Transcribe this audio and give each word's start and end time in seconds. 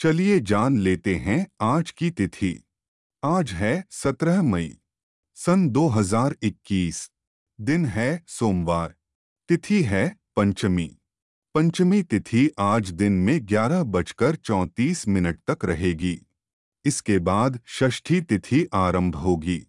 चलिए 0.00 0.40
जान 0.40 0.78
लेते 0.78 1.14
हैं 1.14 1.46
आज 1.60 1.90
की 1.90 2.10
तिथि। 2.10 2.64
आज 3.24 3.52
है 3.52 3.84
17 3.90 4.42
मई, 4.42 4.78
सन 5.34 5.68
2021 5.68 7.10
दिन 7.60 7.86
है 7.86 8.24
सोमवार, 8.28 8.94
तिथि 9.48 9.82
है 9.82 10.16
पंचमी। 10.36 10.96
पंचमी 11.54 12.02
तिथि 12.02 12.50
आज 12.58 12.90
दिन 12.90 13.12
में 13.12 13.40
ग्यारह 13.42 13.82
बजकर 13.82 14.36
चौंतीस 14.36 15.08
मिनट 15.08 15.40
तक 15.50 15.64
रहेगी। 15.64 16.26
इसके 16.84 17.18
बाद 17.18 17.60
षष्ठी 17.66 18.20
तिथि 18.20 18.66
आरंभ 18.74 19.16
होगी। 19.16 19.67